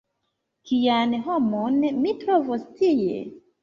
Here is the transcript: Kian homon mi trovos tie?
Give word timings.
Kian 0.69 1.13
homon 1.29 1.79
mi 2.01 2.19
trovos 2.27 2.69
tie? 2.83 3.25